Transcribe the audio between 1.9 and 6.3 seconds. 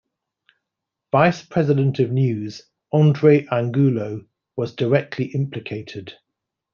of News, Andres Angulo was directly implicated.